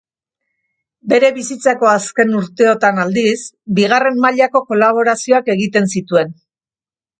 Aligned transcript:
Bere 1.11 1.29
bizitzako 1.35 1.89
azken 1.89 2.33
urteotan, 2.39 3.03
aldiz, 3.05 3.35
bigarren 3.81 4.19
mailako 4.25 4.65
kolaborazioak 4.73 5.55
egiten 5.59 5.89
zituen. 5.97 6.37